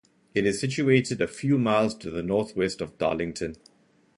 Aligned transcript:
It 0.33 0.47
is 0.47 0.59
situated 0.59 1.21
a 1.21 1.27
few 1.27 1.59
miles 1.59 1.93
to 1.99 2.09
the 2.09 2.23
north-west 2.23 2.81
of 2.81 2.97
Darlington. 2.97 3.55